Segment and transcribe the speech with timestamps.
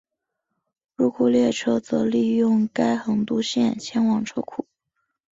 [0.95, 4.65] 入库列车则利用该横渡线前往车库。